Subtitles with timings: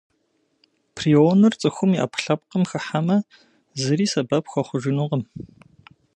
[0.95, 3.17] Прионыр цӏыхум и ӏэпкълъэпкъым хыхьэмэ,
[3.81, 5.23] зыри сэбэп хуэхъужынукъым.